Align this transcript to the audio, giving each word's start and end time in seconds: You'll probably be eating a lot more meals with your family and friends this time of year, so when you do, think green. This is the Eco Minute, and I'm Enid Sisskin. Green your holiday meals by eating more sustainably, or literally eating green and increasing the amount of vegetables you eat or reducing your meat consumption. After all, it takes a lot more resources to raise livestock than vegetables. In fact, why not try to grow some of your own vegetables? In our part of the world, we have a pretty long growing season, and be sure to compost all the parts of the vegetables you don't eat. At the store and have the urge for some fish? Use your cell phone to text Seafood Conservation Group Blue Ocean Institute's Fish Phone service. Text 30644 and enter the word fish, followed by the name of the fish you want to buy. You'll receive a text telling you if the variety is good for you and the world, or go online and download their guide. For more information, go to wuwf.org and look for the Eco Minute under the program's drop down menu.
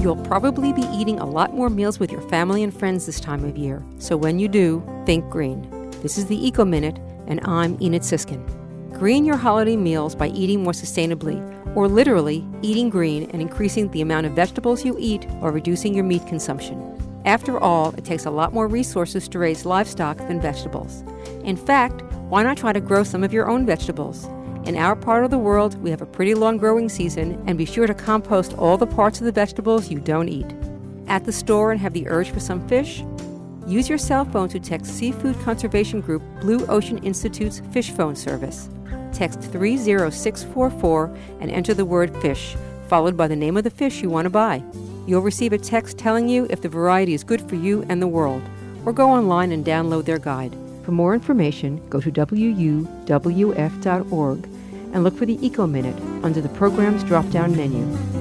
You'll 0.00 0.14
probably 0.14 0.72
be 0.72 0.86
eating 0.94 1.18
a 1.18 1.26
lot 1.26 1.54
more 1.54 1.68
meals 1.68 1.98
with 1.98 2.12
your 2.12 2.20
family 2.28 2.62
and 2.62 2.72
friends 2.72 3.04
this 3.04 3.18
time 3.18 3.44
of 3.44 3.58
year, 3.58 3.82
so 3.98 4.16
when 4.16 4.38
you 4.38 4.46
do, 4.46 4.80
think 5.06 5.28
green. 5.28 5.90
This 6.02 6.16
is 6.16 6.26
the 6.26 6.46
Eco 6.46 6.64
Minute, 6.64 6.96
and 7.26 7.40
I'm 7.42 7.76
Enid 7.82 8.02
Sisskin. 8.02 8.40
Green 8.96 9.24
your 9.24 9.36
holiday 9.36 9.76
meals 9.76 10.14
by 10.14 10.28
eating 10.28 10.62
more 10.62 10.72
sustainably, 10.72 11.42
or 11.74 11.88
literally 11.88 12.46
eating 12.62 12.90
green 12.90 13.28
and 13.32 13.42
increasing 13.42 13.90
the 13.90 14.00
amount 14.00 14.26
of 14.26 14.34
vegetables 14.34 14.84
you 14.84 14.94
eat 15.00 15.26
or 15.40 15.50
reducing 15.50 15.94
your 15.94 16.04
meat 16.04 16.24
consumption. 16.28 16.80
After 17.24 17.58
all, 17.58 17.92
it 17.98 18.04
takes 18.04 18.24
a 18.24 18.30
lot 18.30 18.54
more 18.54 18.68
resources 18.68 19.26
to 19.28 19.40
raise 19.40 19.66
livestock 19.66 20.16
than 20.18 20.40
vegetables. 20.40 21.02
In 21.42 21.56
fact, 21.56 22.02
why 22.28 22.44
not 22.44 22.56
try 22.56 22.72
to 22.72 22.80
grow 22.80 23.02
some 23.02 23.24
of 23.24 23.32
your 23.32 23.48
own 23.48 23.66
vegetables? 23.66 24.28
In 24.68 24.76
our 24.76 24.94
part 24.94 25.24
of 25.24 25.30
the 25.30 25.38
world, 25.38 25.82
we 25.82 25.88
have 25.88 26.02
a 26.02 26.06
pretty 26.06 26.34
long 26.34 26.58
growing 26.58 26.90
season, 26.90 27.42
and 27.46 27.56
be 27.56 27.64
sure 27.64 27.86
to 27.86 27.94
compost 27.94 28.52
all 28.52 28.76
the 28.76 28.86
parts 28.86 29.18
of 29.18 29.24
the 29.24 29.32
vegetables 29.32 29.90
you 29.90 29.98
don't 29.98 30.28
eat. 30.28 30.44
At 31.06 31.24
the 31.24 31.32
store 31.32 31.72
and 31.72 31.80
have 31.80 31.94
the 31.94 32.06
urge 32.06 32.28
for 32.28 32.38
some 32.38 32.68
fish? 32.68 33.02
Use 33.66 33.88
your 33.88 33.96
cell 33.96 34.26
phone 34.26 34.50
to 34.50 34.60
text 34.60 34.92
Seafood 34.92 35.40
Conservation 35.40 36.02
Group 36.02 36.22
Blue 36.42 36.66
Ocean 36.66 36.98
Institute's 36.98 37.62
Fish 37.72 37.92
Phone 37.92 38.14
service. 38.14 38.68
Text 39.14 39.40
30644 39.40 41.16
and 41.40 41.50
enter 41.50 41.72
the 41.72 41.86
word 41.86 42.14
fish, 42.18 42.54
followed 42.88 43.16
by 43.16 43.26
the 43.26 43.34
name 43.34 43.56
of 43.56 43.64
the 43.64 43.70
fish 43.70 44.02
you 44.02 44.10
want 44.10 44.26
to 44.26 44.30
buy. 44.30 44.62
You'll 45.06 45.22
receive 45.22 45.54
a 45.54 45.58
text 45.58 45.96
telling 45.96 46.28
you 46.28 46.46
if 46.50 46.60
the 46.60 46.68
variety 46.68 47.14
is 47.14 47.24
good 47.24 47.40
for 47.48 47.54
you 47.54 47.86
and 47.88 48.02
the 48.02 48.06
world, 48.06 48.42
or 48.84 48.92
go 48.92 49.08
online 49.08 49.50
and 49.50 49.64
download 49.64 50.04
their 50.04 50.18
guide. 50.18 50.54
For 50.82 50.92
more 50.92 51.14
information, 51.14 51.80
go 51.88 52.02
to 52.02 52.12
wuwf.org 52.12 52.88
and 54.92 55.04
look 55.04 55.16
for 55.16 55.26
the 55.26 55.44
Eco 55.44 55.66
Minute 55.66 55.96
under 56.22 56.40
the 56.40 56.48
program's 56.50 57.04
drop 57.04 57.28
down 57.30 57.56
menu. 57.56 58.17